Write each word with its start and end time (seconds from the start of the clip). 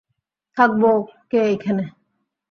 থাকবো 0.57 0.89
কে 1.29 1.39
এইখানে। 1.43 1.83